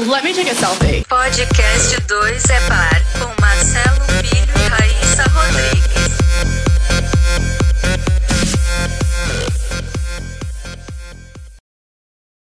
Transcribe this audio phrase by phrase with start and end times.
[0.00, 1.04] Let me take a selfie.
[1.06, 5.90] Podcast 2 é par, com Marcelo Filho e Raíssa Rodrigues.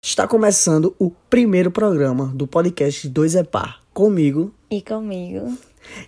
[0.02, 4.54] Está começando o primeiro programa do podcast Dois é Par, comigo.
[4.70, 5.58] E comigo.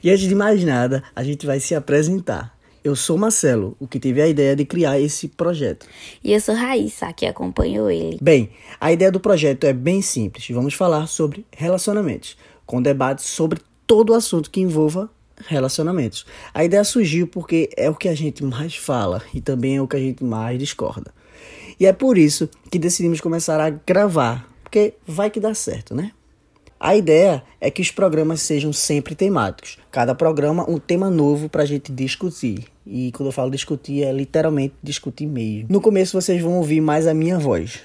[0.02, 2.55] E antes de mais nada, a gente vai se apresentar.
[2.86, 5.88] Eu sou Marcelo, o que teve a ideia de criar esse projeto.
[6.22, 8.16] E eu sou Raíssa, que acompanhou ele.
[8.22, 8.50] Bem,
[8.80, 10.48] a ideia do projeto é bem simples.
[10.50, 13.58] Vamos falar sobre relacionamentos, com debates sobre
[13.88, 15.10] todo o assunto que envolva
[15.48, 16.24] relacionamentos.
[16.54, 19.88] A ideia surgiu porque é o que a gente mais fala e também é o
[19.88, 21.12] que a gente mais discorda.
[21.80, 26.12] E é por isso que decidimos começar a gravar, porque vai que dá certo, né?
[26.78, 29.76] A ideia é que os programas sejam sempre temáticos.
[29.90, 32.75] Cada programa um tema novo para a gente discutir.
[32.86, 35.68] E quando eu falo discutir, é literalmente discutir mesmo.
[35.68, 37.82] No começo vocês vão ouvir mais a minha voz.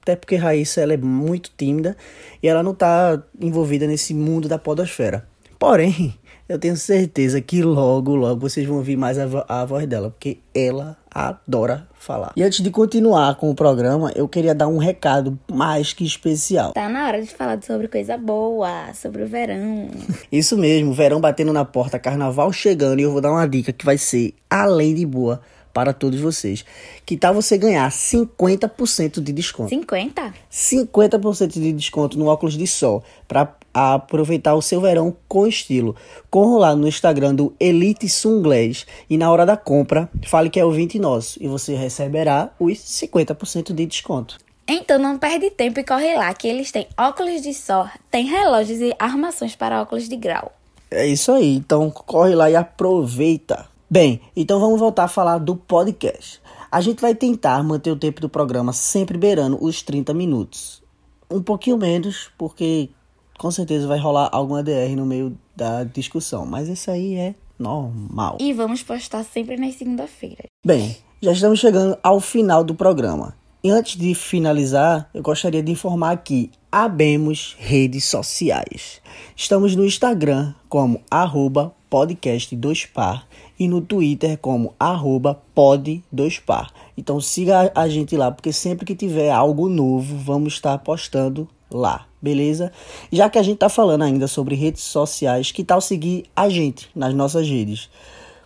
[0.00, 1.96] Até porque Raíssa ela é muito tímida
[2.42, 5.26] e ela não está envolvida nesse mundo da podosfera.
[5.64, 6.12] Porém,
[6.46, 10.10] eu tenho certeza que logo, logo vocês vão ouvir mais a, vo a voz dela,
[10.10, 12.34] porque ela adora falar.
[12.36, 16.74] E antes de continuar com o programa, eu queria dar um recado mais que especial.
[16.74, 19.88] Tá na hora de falar sobre coisa boa, sobre o verão.
[20.30, 23.86] Isso mesmo, verão batendo na porta, carnaval chegando, e eu vou dar uma dica que
[23.86, 25.40] vai ser além de boa
[25.74, 26.64] para todos vocês.
[27.04, 29.68] Que tal você ganhar 50% de desconto?
[29.68, 30.32] 50?
[30.50, 35.96] 50% de desconto no óculos de sol para aproveitar o seu verão com estilo.
[36.30, 40.64] Corra lá no Instagram do Elite Sunglass e na hora da compra fale que é
[40.64, 44.38] ouvinte nosso e você receberá os 50% de desconto.
[44.66, 48.80] Então não perde tempo e corre lá que eles têm óculos de sol, tem relógios
[48.80, 50.52] e armações para óculos de grau.
[50.90, 53.73] É isso aí, então corre lá e aproveita.
[53.94, 56.42] Bem, então vamos voltar a falar do podcast.
[56.68, 60.82] A gente vai tentar manter o tempo do programa sempre beirando os 30 minutos.
[61.30, 62.90] Um pouquinho menos, porque
[63.38, 68.38] com certeza vai rolar alguma DR no meio da discussão, mas isso aí é normal.
[68.40, 70.46] E vamos postar sempre nas segunda-feiras.
[70.66, 73.36] Bem, já estamos chegando ao final do programa.
[73.62, 79.00] E antes de finalizar, eu gostaria de informar que abemos redes sociais.
[79.36, 83.22] Estamos no Instagram como arroba podcast 2par
[83.56, 86.70] e no Twitter como arroba pod2par.
[86.98, 92.04] Então siga a gente lá, porque sempre que tiver algo novo, vamos estar postando lá,
[92.20, 92.72] beleza?
[93.12, 96.90] Já que a gente tá falando ainda sobre redes sociais, que tal seguir a gente
[96.96, 97.88] nas nossas redes?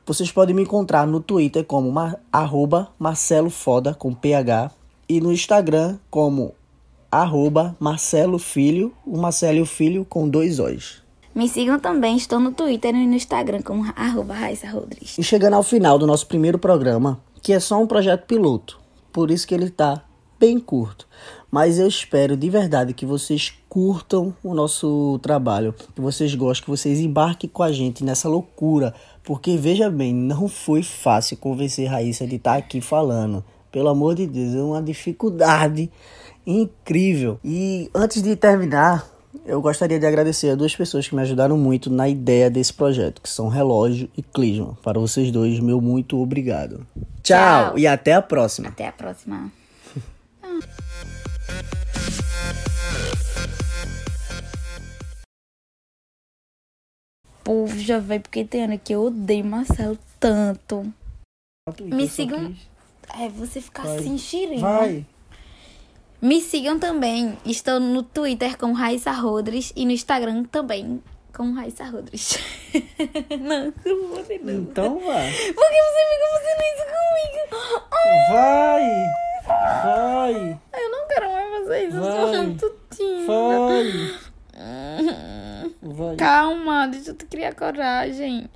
[0.05, 2.91] Vocês podem me encontrar no Twitter como mar, arroba
[3.99, 4.71] com PH
[5.09, 6.53] e no Instagram como
[7.11, 7.85] arroba o
[9.17, 11.08] Marcelo Filho com dois O's.
[11.39, 14.35] Me sigam também, estou no Twitter e no Instagram como arroba
[14.73, 15.17] Rodrigues.
[15.19, 18.77] E chegando ao final do nosso primeiro programa, que é só um projeto piloto,
[19.13, 20.03] por isso que ele tá
[20.37, 21.07] bem curto.
[21.49, 26.71] Mas eu espero de verdade que vocês curtam o nosso trabalho, que vocês gostem, que
[26.73, 32.27] vocês embarquem com a gente nessa loucura, porque veja bem, não foi fácil convencer Raíssa
[32.27, 33.45] de estar aqui falando.
[33.71, 35.89] Pelo amor de Deus, é uma dificuldade
[36.45, 37.39] incrível.
[37.45, 39.18] E antes de terminar,
[39.49, 43.23] eu gostaria de agradecer a duas pessoas que me ajudaram muito na ideia desse projeto,
[43.23, 44.77] que são Relógio e Clisman.
[44.83, 46.87] Para vocês dois, meu muito obrigado.
[47.23, 47.79] Tchau, Tchau.
[47.79, 48.69] e até a próxima.
[48.69, 49.51] Até a próxima.
[57.43, 60.93] Povo já veio porque tem ano que eu odeio Marcelo tanto.
[61.81, 62.55] Me sigam.
[63.19, 63.97] É, você ficar Vai.
[63.97, 64.61] assim, xirindo.
[64.61, 65.07] Vai.
[66.21, 67.39] Me sigam também.
[67.45, 71.03] Estou no Twitter com Raíssa Rodrigues e no Instagram também
[71.33, 72.37] com Raíssa Rodrigues.
[73.41, 74.55] não, não vou fazer não.
[74.55, 75.31] Então vai.
[75.33, 77.39] Por que você fica fazendo isso comigo?
[77.93, 79.29] Ai, Vai.
[79.83, 80.61] Vai.
[80.83, 81.97] eu não quero mais fazer isso.
[81.97, 82.35] Eu Vai.
[82.35, 83.33] sou muito tímida.
[83.33, 84.19] Vai.
[85.81, 86.17] Vai.
[86.17, 88.51] Calma, deixa eu criar coragem.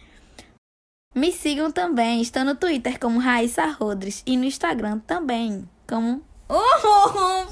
[1.15, 2.21] Me sigam também.
[2.21, 6.23] Estou no Twitter como Raíssa Rodrigues e no Instagram também como...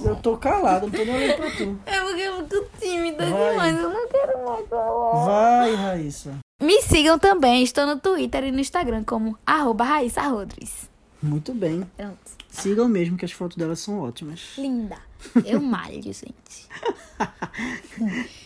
[0.04, 1.78] Eu tô calado, não tô nem olhando pra tu.
[1.86, 3.50] é porque eu fico tímida Vai.
[3.50, 3.76] demais.
[3.78, 5.24] Eu não quero mais falar.
[5.24, 6.38] Vai, Raíssa.
[6.62, 7.62] Me sigam também.
[7.62, 10.90] Estou no Twitter e no Instagram como arroba Raíssa Rodrigues.
[11.22, 11.84] Muito bem.
[11.96, 12.18] Pronto.
[12.50, 14.52] Sigam mesmo que as fotos delas são ótimas.
[14.58, 14.96] Linda.
[15.44, 16.68] Eu malho, gente.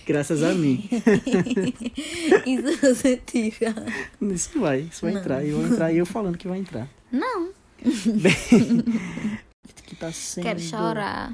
[0.07, 0.89] Graças a mim.
[2.47, 3.75] Isso você tira.
[4.21, 5.45] Isso vai, isso vai entrar.
[5.45, 6.87] E eu vou entrar e eu falando que vai entrar.
[7.11, 7.49] Não.
[7.85, 8.85] Bem,
[9.95, 10.45] que tá sendo.
[10.45, 11.33] Quero chorar.